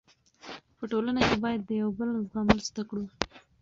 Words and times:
په 0.77 0.83
ټولنه 0.91 1.19
کې 1.27 1.35
باید 1.43 1.61
د 1.65 1.69
یو 1.81 1.89
بل 1.97 2.09
زغمل 2.29 2.59
زده 2.67 2.83
کړو. 2.89 3.05